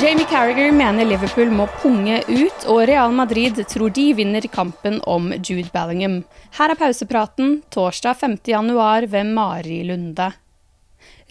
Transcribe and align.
Jamie 0.00 0.24
Carragher 0.24 0.72
mener 0.72 1.04
Liverpool 1.04 1.50
må 1.52 1.66
punge 1.82 2.22
ut, 2.24 2.62
og 2.72 2.86
Real 2.88 3.12
Madrid 3.12 3.58
tror 3.68 3.92
de 3.92 4.06
vinner 4.16 4.46
kampen 4.48 4.96
om 5.04 5.26
Jude 5.44 5.68
Bellingham. 5.74 6.22
Her 6.56 6.72
er 6.72 6.78
pausepraten 6.80 7.58
torsdag 7.74 8.16
5. 8.16 8.38
januar 8.48 9.04
ved 9.12 9.28
Mari 9.36 9.82
Lunde. 9.84 10.30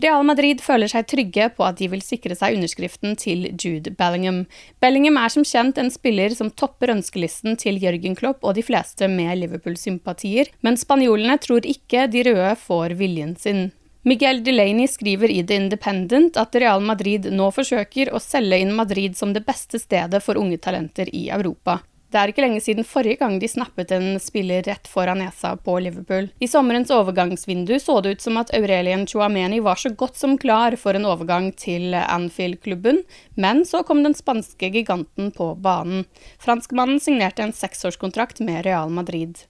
Real 0.04 0.22
Madrid 0.28 0.62
føler 0.62 0.92
seg 0.92 1.08
trygge 1.10 1.48
på 1.58 1.66
at 1.66 1.80
de 1.82 1.90
vil 1.90 2.06
sikre 2.06 2.38
seg 2.38 2.60
underskriften 2.60 3.18
til 3.18 3.48
Jude 3.56 3.96
Bellingham. 3.98 4.44
Bellingham 4.78 5.18
er 5.18 5.34
som 5.34 5.48
kjent 5.48 5.82
en 5.82 5.90
spiller 5.90 6.38
som 6.38 6.54
topper 6.54 6.94
ønskelisten 6.94 7.58
til 7.58 7.82
Jørgen 7.82 8.14
Klopp 8.22 8.46
og 8.46 8.54
de 8.60 8.68
fleste 8.70 9.10
med 9.10 9.34
Liverpool-sympatier, 9.42 10.54
men 10.62 10.78
spanjolene 10.78 11.42
tror 11.42 11.66
ikke 11.66 12.06
de 12.14 12.28
røde 12.30 12.54
får 12.68 13.00
viljen 13.02 13.34
sin. 13.34 13.72
Miguel 14.10 14.44
Delaney 14.44 14.88
skriver 14.88 15.30
i 15.30 15.44
The 15.46 15.56
Independent 15.56 16.38
at 16.38 16.56
Real 16.56 16.82
Madrid 16.82 17.28
nå 17.30 17.52
forsøker 17.54 18.10
å 18.10 18.18
selge 18.24 18.58
inn 18.58 18.72
Madrid 18.74 19.14
som 19.18 19.36
det 19.36 19.44
beste 19.46 19.78
stedet 19.78 20.24
for 20.26 20.40
unge 20.42 20.58
talenter 20.58 21.12
i 21.14 21.28
Europa. 21.30 21.76
Det 22.10 22.18
er 22.18 22.32
ikke 22.32 22.42
lenge 22.42 22.64
siden 22.66 22.88
forrige 22.90 23.20
gang 23.20 23.36
de 23.38 23.46
snappet 23.52 23.94
en 23.94 24.16
spiller 24.18 24.66
rett 24.66 24.90
foran 24.90 25.22
nesa 25.22 25.52
på 25.62 25.76
Liverpool. 25.86 26.32
I 26.42 26.50
sommerens 26.50 26.90
overgangsvindu 26.96 27.76
så 27.78 28.00
det 28.02 28.16
ut 28.16 28.26
som 28.26 28.42
at 28.42 28.50
Aurelien 28.58 29.06
Chouameni 29.06 29.62
var 29.62 29.78
så 29.78 29.94
godt 29.94 30.18
som 30.18 30.34
klar 30.42 30.74
for 30.82 30.98
en 30.98 31.06
overgang 31.06 31.52
til 31.54 31.94
Anfield-klubben, 31.94 33.04
men 33.38 33.62
så 33.62 33.84
kom 33.86 34.02
den 34.02 34.18
spanske 34.18 34.72
giganten 34.74 35.30
på 35.38 35.54
banen. 35.62 36.08
Franskmannen 36.42 36.98
signerte 36.98 37.46
en 37.46 37.54
seksårskontrakt 37.54 38.42
med 38.42 38.66
Real 38.66 38.90
Madrid. 38.90 39.46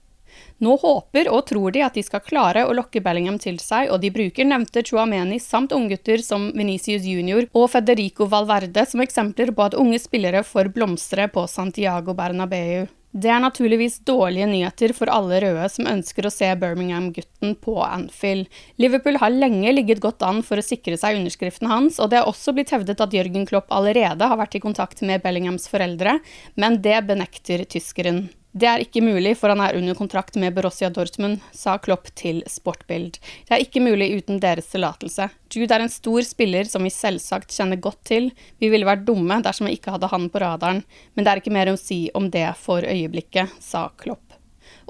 Nå 0.60 0.76
håper 0.82 1.30
og 1.32 1.46
tror 1.48 1.72
de 1.74 1.84
at 1.86 1.96
de 1.96 2.04
skal 2.04 2.24
klare 2.26 2.66
å 2.68 2.76
lokke 2.76 3.02
Bellingham 3.04 3.40
til 3.40 3.58
seg, 3.62 3.88
og 3.90 4.02
de 4.02 4.12
bruker 4.14 4.48
nevnte 4.48 4.84
Chuameni 4.86 5.40
samt 5.40 5.72
unggutter 5.76 6.22
som 6.24 6.50
Venicius 6.56 7.08
Junior 7.08 7.48
og 7.52 7.70
Federico 7.72 8.28
Valverde 8.30 8.86
som 8.86 9.02
eksempler 9.04 9.54
på 9.56 9.66
at 9.66 9.76
unge 9.80 10.00
spillere 10.02 10.44
får 10.46 10.72
blomstre 10.76 11.30
på 11.32 11.46
Santiago 11.48 12.14
Bernabeu. 12.16 12.88
Det 13.10 13.26
er 13.26 13.40
naturligvis 13.42 13.96
dårlige 14.06 14.46
nyheter 14.46 14.92
for 14.94 15.10
alle 15.10 15.40
røde 15.42 15.64
som 15.72 15.88
ønsker 15.90 16.28
å 16.28 16.30
se 16.30 16.46
Birmingham-gutten 16.60 17.56
på 17.58 17.74
Anfield. 17.82 18.46
Liverpool 18.78 19.18
har 19.18 19.34
lenge 19.34 19.72
ligget 19.74 20.02
godt 20.04 20.22
an 20.22 20.44
for 20.46 20.62
å 20.62 20.64
sikre 20.64 20.94
seg 21.00 21.18
underskriften 21.18 21.66
hans, 21.72 21.98
og 21.98 22.12
det 22.12 22.20
er 22.20 22.30
også 22.30 22.54
blitt 22.54 22.70
hevdet 22.70 23.02
at 23.02 23.16
Jørgen 23.16 23.48
Klopp 23.50 23.72
allerede 23.74 24.30
har 24.30 24.38
vært 24.38 24.54
i 24.54 24.62
kontakt 24.62 25.02
med 25.02 25.24
Bellinghams 25.24 25.66
foreldre, 25.72 26.20
men 26.54 26.78
det 26.84 27.00
benekter 27.08 27.66
tyskeren. 27.66 28.28
Det 28.50 28.66
er 28.66 28.82
ikke 28.82 28.98
mulig, 29.04 29.36
for 29.38 29.52
han 29.52 29.60
er 29.62 29.76
under 29.78 29.94
kontrakt 29.94 30.34
med 30.40 30.56
Borussia 30.56 30.88
Dortmund, 30.90 31.38
sa 31.54 31.76
Klopp 31.78 32.08
til 32.18 32.40
Sportbild. 32.50 33.20
Det 33.46 33.54
er 33.54 33.62
ikke 33.62 33.82
mulig 33.84 34.08
uten 34.16 34.40
deres 34.42 34.72
tillatelse. 34.72 35.28
Jude 35.54 35.76
er 35.76 35.84
en 35.84 35.92
stor 35.92 36.26
spiller 36.26 36.66
som 36.66 36.82
vi 36.82 36.90
selvsagt 36.90 37.54
kjenner 37.54 37.78
godt 37.78 38.00
til. 38.10 38.32
Vi 38.58 38.72
ville 38.72 38.88
vært 38.88 39.04
dumme 39.06 39.38
dersom 39.44 39.68
vi 39.68 39.76
ikke 39.78 39.94
hadde 39.94 40.10
han 40.10 40.26
på 40.34 40.42
radaren, 40.42 40.82
men 41.14 41.26
det 41.26 41.30
er 41.30 41.42
ikke 41.42 41.54
mer 41.54 41.70
å 41.70 41.78
si 41.78 42.08
om 42.18 42.26
det 42.34 42.48
for 42.58 42.82
øyeblikket, 42.82 43.54
sa 43.62 43.86
Klopp. 44.02 44.34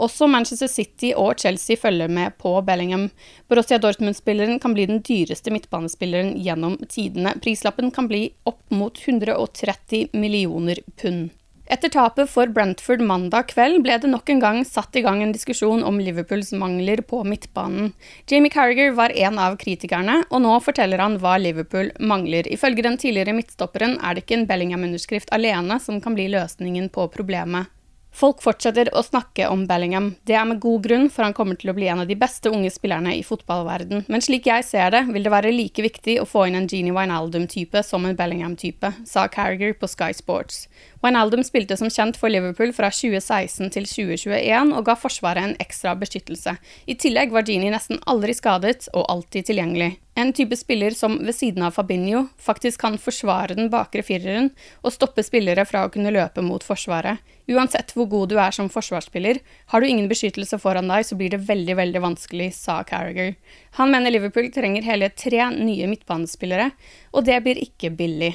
Også 0.00 0.24
Manchester 0.32 0.70
City 0.72 1.10
og 1.12 1.34
Chelsea 1.42 1.76
følger 1.76 2.08
med 2.08 2.38
på 2.40 2.54
Bellingham. 2.64 3.10
Borussia 3.52 3.76
Dortmund-spilleren 3.76 4.56
kan 4.62 4.72
bli 4.72 4.86
den 4.88 5.02
dyreste 5.04 5.52
midtbanespilleren 5.52 6.32
gjennom 6.40 6.78
tidene. 6.88 7.34
Prislappen 7.44 7.92
kan 7.92 8.08
bli 8.08 8.30
opp 8.48 8.62
mot 8.72 8.96
130 9.04 10.16
millioner 10.16 10.80
pund. 10.96 11.28
Etter 11.70 11.88
tapet 11.88 12.26
for 12.26 12.50
Brentford 12.50 13.02
mandag 13.06 13.52
kveld 13.52 13.84
ble 13.84 13.94
det 14.02 14.08
nok 14.10 14.32
en 14.32 14.40
gang 14.42 14.56
satt 14.66 14.96
i 14.98 15.04
gang 15.06 15.20
en 15.22 15.30
diskusjon 15.30 15.84
om 15.86 16.00
Liverpools 16.02 16.50
mangler 16.58 16.98
på 17.06 17.20
midtbanen. 17.22 17.92
Jamie 18.26 18.50
Carragher 18.50 18.90
var 18.98 19.14
en 19.14 19.38
av 19.38 19.54
kritikerne, 19.60 20.24
og 20.34 20.42
nå 20.42 20.56
forteller 20.66 20.98
han 20.98 21.20
hva 21.22 21.36
Liverpool 21.38 21.92
mangler. 22.02 22.50
Ifølge 22.50 22.82
den 22.82 22.98
tidligere 22.98 23.36
midtstopperen 23.38 24.00
er 24.02 24.18
det 24.18 24.26
ikke 24.26 24.40
en 24.40 24.48
Bellingham-underskrift 24.50 25.30
alene 25.30 25.78
som 25.78 26.02
kan 26.02 26.18
bli 26.18 26.26
løsningen 26.34 26.90
på 26.90 27.06
problemet. 27.14 27.70
Folk 28.10 28.42
fortsetter 28.42 28.88
å 28.90 29.04
snakke 29.06 29.46
om 29.48 29.62
Bellingham. 29.70 30.10
Det 30.26 30.34
er 30.34 30.46
med 30.48 30.58
god 30.62 30.82
grunn, 30.82 31.06
for 31.14 31.22
han 31.22 31.34
kommer 31.36 31.54
til 31.58 31.70
å 31.70 31.74
bli 31.76 31.86
en 31.88 32.02
av 32.02 32.08
de 32.10 32.16
beste 32.18 32.50
unge 32.50 32.72
spillerne 32.74 33.14
i 33.14 33.22
fotballverden. 33.24 34.02
Men 34.10 34.24
slik 34.24 34.48
jeg 34.50 34.66
ser 34.66 34.90
det, 34.90 35.04
vil 35.14 35.24
det 35.24 35.32
være 35.32 35.54
like 35.54 35.84
viktig 35.86 36.18
å 36.20 36.26
få 36.28 36.48
inn 36.48 36.58
en 36.58 36.66
Genie 36.68 36.94
Wijnaldum-type 36.96 37.84
som 37.86 38.08
en 38.08 38.18
Bellingham-type, 38.18 38.92
sa 39.06 39.28
Carragher 39.30 39.76
på 39.78 39.88
Sky 39.88 40.10
Sports. 40.18 40.64
Wijnaldum 41.00 41.40
spilte 41.44 41.78
som 41.80 41.88
kjent 41.88 42.18
for 42.20 42.28
Liverpool 42.28 42.74
fra 42.76 42.90
2016 42.92 43.70
til 43.72 43.86
2021 43.88 44.74
og 44.76 44.84
ga 44.84 44.94
Forsvaret 45.00 45.46
en 45.46 45.54
ekstra 45.62 45.94
beskyttelse. 45.96 46.52
I 46.84 46.96
tillegg 47.00 47.32
var 47.32 47.46
Genie 47.48 47.72
nesten 47.72 48.02
aldri 48.04 48.34
skadet 48.36 48.90
og 48.92 49.06
alltid 49.08 49.48
tilgjengelig. 49.48 49.94
En 50.20 50.34
type 50.36 50.58
spiller 50.60 50.92
som 50.92 51.16
ved 51.24 51.32
siden 51.38 51.64
av 51.64 51.72
Fabinho 51.78 52.26
faktisk 52.36 52.82
kan 52.82 52.98
forsvare 53.00 53.56
den 53.56 53.70
bakre 53.72 54.04
fireren 54.04 54.50
og 54.84 54.92
stoppe 54.92 55.24
spillere 55.24 55.64
fra 55.64 55.86
å 55.86 55.92
kunne 55.94 56.12
løpe 56.12 56.44
mot 56.44 56.66
Forsvaret. 56.66 57.24
Uansett 57.48 57.96
hvor 57.96 58.10
god 58.10 58.34
du 58.34 58.36
er 58.36 58.52
som 58.52 58.68
forsvarsspiller, 58.68 59.40
har 59.72 59.80
du 59.80 59.88
ingen 59.88 60.10
beskyttelse 60.10 60.60
foran 60.60 60.92
deg, 60.92 61.08
så 61.08 61.16
blir 61.16 61.32
det 61.32 61.40
veldig, 61.48 61.78
veldig 61.80 62.04
vanskelig, 62.04 62.50
sa 62.54 62.82
Carragher. 62.84 63.32
Han 63.80 63.90
mener 63.96 64.12
Liverpool 64.12 64.52
trenger 64.52 64.84
hele 64.84 65.08
tre 65.16 65.48
nye 65.56 65.88
midtbanespillere, 65.90 66.70
og 67.16 67.26
det 67.26 67.40
blir 67.46 67.64
ikke 67.64 67.94
billig. 67.96 68.34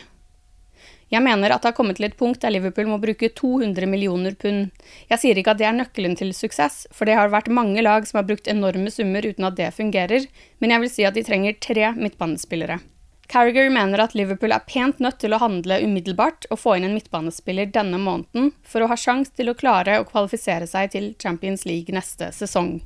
Jeg 1.14 1.22
mener 1.22 1.54
at 1.54 1.62
det 1.62 1.70
har 1.70 1.78
kommet 1.78 2.00
til 2.00 2.08
et 2.08 2.18
punkt 2.18 2.42
der 2.42 2.54
Liverpool 2.56 2.88
må 2.90 2.98
bruke 3.02 3.30
200 3.30 3.86
millioner 3.90 4.34
pund. 4.42 4.72
Jeg 5.12 5.22
sier 5.22 5.38
ikke 5.38 5.54
at 5.54 5.62
det 5.62 5.68
er 5.70 5.78
nøkkelen 5.78 6.18
til 6.18 6.34
suksess, 6.34 6.88
for 6.96 7.06
det 7.06 7.18
har 7.20 7.30
vært 7.34 7.52
mange 7.54 7.84
lag 7.86 8.08
som 8.10 8.20
har 8.22 8.28
brukt 8.30 8.50
enorme 8.50 8.90
summer 8.94 9.28
uten 9.28 9.46
at 9.46 9.58
det 9.60 9.70
fungerer, 9.78 10.26
men 10.60 10.74
jeg 10.74 10.84
vil 10.84 10.94
si 10.96 11.06
at 11.06 11.18
de 11.18 11.26
trenger 11.28 11.58
tre 11.62 11.94
midtbanespillere. 12.00 12.82
Carragher 13.30 13.72
mener 13.74 14.02
at 14.04 14.14
Liverpool 14.14 14.54
er 14.54 14.66
pent 14.70 15.00
nødt 15.02 15.18
til 15.22 15.34
å 15.34 15.42
handle 15.42 15.80
umiddelbart 15.82 16.46
og 16.52 16.62
få 16.62 16.76
inn 16.78 16.90
en 16.90 16.98
midtbanespiller 16.98 17.72
denne 17.74 17.98
måneden 18.02 18.52
for 18.66 18.86
å 18.86 18.90
ha 18.92 18.98
sjanse 19.00 19.34
til 19.38 19.50
å 19.50 19.58
klare 19.58 19.98
å 20.00 20.06
kvalifisere 20.10 20.70
seg 20.70 20.94
til 20.94 21.14
Champions 21.22 21.66
League 21.66 21.94
neste 21.94 22.30
sesong. 22.36 22.78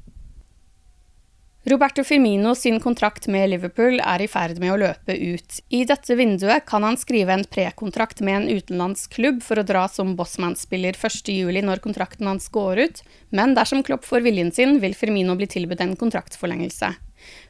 Roberto 1.69 2.04
Firmino 2.04 2.56
sin 2.56 2.80
kontrakt 2.80 3.27
med 3.30 3.50
Liverpool 3.51 4.00
er 4.01 4.24
i 4.24 4.27
ferd 4.31 4.57
med 4.57 4.71
å 4.74 4.77
løpe 4.81 5.13
ut. 5.13 5.60
I 5.69 5.83
dette 5.86 6.16
vinduet 6.18 6.63
kan 6.66 6.81
han 6.81 6.98
skrive 6.98 7.36
en 7.36 7.44
prekontrakt 7.45 8.24
med 8.25 8.38
en 8.39 8.48
utenlandsk 8.57 9.13
klubb 9.19 9.44
for 9.45 9.62
å 9.62 9.66
dra 9.68 9.83
som 9.92 10.16
bossman-spiller 10.18 10.98
1.7 10.98 11.62
når 11.68 11.83
kontrakten 11.83 12.31
hans 12.31 12.50
går 12.50 12.81
ut, 12.88 13.04
men 13.30 13.54
dersom 13.54 13.83
Klopp 13.86 14.07
får 14.10 14.25
viljen 14.25 14.50
sin, 14.56 14.80
vil 14.81 14.98
Firmino 14.98 15.38
bli 15.38 15.45
tilbudt 15.51 15.86
en 15.86 15.94
kontraktsforlengelse. 16.00 16.89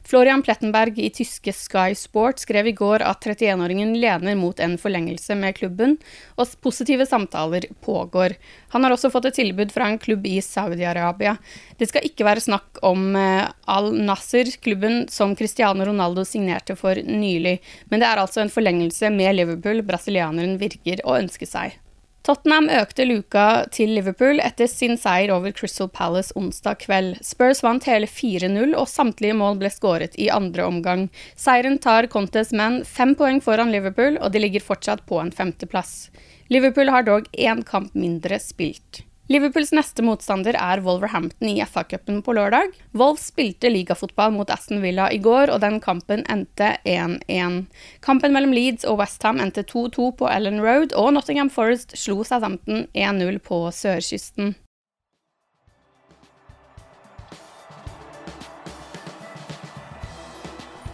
Florian 0.06 0.42
Plettenberg 0.42 0.98
i 0.98 1.10
tyske 1.14 1.52
Sky 1.54 1.94
Sport 1.98 2.42
skrev 2.42 2.70
i 2.70 2.74
går 2.76 3.04
at 3.06 3.26
31-åringen 3.26 3.92
lener 4.00 4.38
mot 4.38 4.58
en 4.60 4.76
forlengelse 4.80 5.36
med 5.38 5.56
klubben, 5.58 5.96
og 6.36 6.54
positive 6.64 7.06
samtaler 7.06 7.68
pågår. 7.84 8.34
Han 8.74 8.84
har 8.84 8.94
også 8.94 9.12
fått 9.12 9.30
et 9.30 9.38
tilbud 9.40 9.74
fra 9.74 9.90
en 9.90 10.00
klubb 10.02 10.26
i 10.26 10.38
Saudi-Arabia. 10.44 11.36
Det 11.78 11.90
skal 11.90 12.06
ikke 12.08 12.26
være 12.26 12.44
snakk 12.44 12.80
om 12.86 13.12
eh, 13.18 13.46
Al 13.70 13.92
Nasser, 13.98 14.50
klubben 14.62 15.04
som 15.12 15.36
Cristiano 15.38 15.86
Ronaldo 15.86 16.24
signerte 16.26 16.78
for 16.78 16.98
nylig, 17.06 17.58
men 17.90 18.02
det 18.02 18.08
er 18.08 18.24
altså 18.24 18.44
en 18.44 18.52
forlengelse 18.52 19.12
med 19.14 19.36
Liverpool 19.38 19.84
brasilianeren 19.86 20.58
virker 20.60 21.04
å 21.04 21.20
ønske 21.20 21.48
seg. 21.48 21.78
Tottenham 22.20 22.66
økte 22.68 23.06
luka 23.08 23.44
til 23.72 23.94
Liverpool 23.96 24.42
etter 24.44 24.68
sin 24.68 24.98
seier 25.00 25.32
over 25.32 25.54
Crystal 25.56 25.88
Palace 25.88 26.34
onsdag 26.36 26.82
kveld. 26.82 27.16
Spurs 27.24 27.62
vant 27.64 27.86
hele 27.88 28.08
4-0, 28.10 28.74
og 28.76 28.90
samtlige 28.92 29.38
mål 29.38 29.56
ble 29.62 29.72
skåret 29.72 30.18
i 30.20 30.28
andre 30.32 30.66
omgang. 30.68 31.06
Seieren 31.32 31.80
tar 31.80 32.10
Contes 32.12 32.52
menn 32.52 32.82
fem 32.84 33.16
poeng 33.16 33.40
foran 33.44 33.72
Liverpool, 33.72 34.20
og 34.20 34.34
de 34.34 34.44
ligger 34.44 34.66
fortsatt 34.66 35.06
på 35.08 35.22
en 35.22 35.32
femteplass. 35.32 36.10
Liverpool 36.52 36.92
har 36.92 37.08
dog 37.08 37.30
én 37.32 37.64
kamp 37.64 37.96
mindre 37.96 38.36
spilt. 38.42 39.06
Liverpools 39.30 39.70
neste 39.70 40.02
motstander 40.02 40.56
er 40.58 40.80
Wolverhampton 40.82 41.52
i 41.52 41.60
FA-cupen 41.62 42.16
på 42.26 42.32
lørdag. 42.34 42.72
Wolves 42.98 43.28
spilte 43.30 43.70
ligafotball 43.70 44.32
mot 44.34 44.50
Aston 44.50 44.82
Villa 44.82 45.06
i 45.14 45.20
går, 45.22 45.52
og 45.54 45.60
den 45.62 45.78
kampen 45.78 46.24
endte 46.26 46.72
1-1. 46.82 47.60
Kampen 48.02 48.34
mellom 48.34 48.50
Leeds 48.50 48.88
og 48.90 48.98
Westham 48.98 49.38
endte 49.38 49.62
2-2 49.62 50.08
på 50.18 50.26
Ellen 50.34 50.58
Road, 50.64 50.96
og 50.98 51.12
Nottingham 51.14 51.46
Forest 51.46 51.94
slo 51.94 52.24
Southampton 52.26 52.88
1-0 52.90 53.38
på 53.46 53.62
sørkysten. 53.70 54.56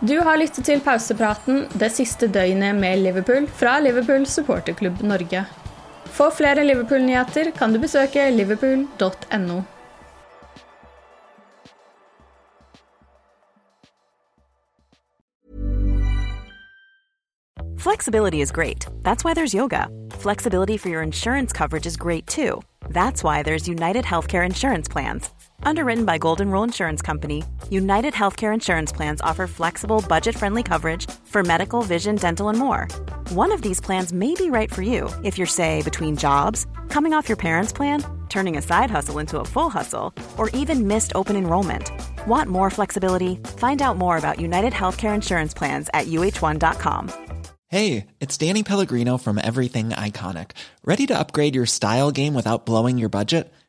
Du 0.05 0.19
har 0.21 0.37
lyttet 0.37 0.69
til 0.69 0.85
pausepraten 0.85 1.65
det 1.81 1.89
siste 1.97 2.29
døgnet 2.29 2.77
med 2.77 3.01
Liverpool 3.01 3.49
fra 3.49 3.79
Liverpool 3.81 4.29
supporterklubb 4.29 5.01
Norge. 5.01 5.49
For 6.17 6.31
flere 6.31 6.65
Liverpool-nyheter 6.65 7.51
kan 7.53 7.73
du 7.73 7.79
besøke 7.79 8.31
liverpool.no. 8.33 9.65
Flexibility 17.77 18.41
is 18.41 18.51
great. 18.51 18.87
That's 19.03 19.25
why 19.25 19.35
there's 19.35 19.53
yoga. 19.53 19.89
Flexibility 20.13 20.79
for 20.79 20.89
your 20.89 21.03
insurance 21.03 21.53
coverage 21.53 21.87
is 21.87 21.97
great 21.99 22.27
too. 22.27 22.63
That's 22.89 23.23
why 23.23 23.43
there's 23.43 23.69
United 23.69 24.05
Healthcare 24.05 24.47
Insurance 24.47 24.89
Plans. 24.89 25.36
Underwritten 25.67 26.05
by 26.05 26.17
Golden 26.17 26.53
Rule 26.53 26.63
Insurance 26.63 27.03
Company, 27.03 27.43
United 27.71 28.15
Healthcare 28.15 28.55
Insurance 28.55 28.93
Plans 28.93 29.21
offer 29.21 29.49
flexible, 29.49 30.01
budget 30.09 30.37
friendly 30.37 30.63
coverage 30.63 31.11
for 31.25 31.43
medical, 31.43 31.83
vision, 31.83 32.15
dental, 32.15 32.49
and 32.49 32.57
more. 32.57 32.87
One 33.31 33.51
of 33.51 33.63
these 33.63 33.81
plans 33.81 34.13
may 34.13 34.37
be 34.37 34.49
right 34.49 34.73
for 34.73 34.83
you 34.83 35.11
if 35.25 35.37
you're, 35.37 35.49
say, 35.49 35.83
between 35.83 36.17
jobs, 36.17 36.67
coming 36.89 37.13
off 37.13 37.29
your 37.29 37.37
parents' 37.37 37.73
plan, 37.73 38.05
turning 38.29 38.57
a 38.57 38.63
side 38.63 38.93
hustle 38.93 39.19
into 39.19 39.41
a 39.41 39.45
full 39.45 39.69
hustle, 39.69 40.13
or 40.37 40.51
even 40.51 40.87
missed 40.87 41.17
open 41.17 41.35
enrollment. 41.35 41.91
Want 42.29 42.49
more 42.49 42.71
flexibility? 42.71 43.35
Find 43.57 43.83
out 43.83 43.97
more 43.97 44.19
about 44.19 44.41
United 44.41 44.73
Healthcare 44.73 45.17
Insurance 45.17 45.53
Plans 45.53 45.91
at 45.93 46.07
uh1.com. 46.07 47.11
Hey, 47.67 48.07
it's 48.21 48.39
Danny 48.39 48.63
Pellegrino 48.63 49.19
from 49.19 49.41
Everything 49.43 49.89
Iconic. 49.89 50.53
Ready 50.85 51.07
to 51.07 51.19
upgrade 51.19 51.57
your 51.57 51.67
style 51.67 52.13
game 52.13 52.35
without 52.35 52.67
blowing 52.67 52.99
your 52.99 53.09
budget? 53.09 53.53